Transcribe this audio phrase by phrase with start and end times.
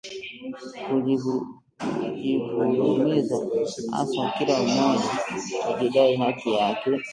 [1.79, 3.37] Kujivurumiza
[3.91, 5.09] haswa, kila mmoja
[5.69, 6.91] akidai haki yake